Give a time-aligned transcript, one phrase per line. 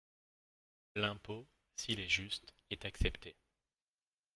[0.95, 1.45] L’impôt,
[1.75, 3.35] s’il est juste, est accepté.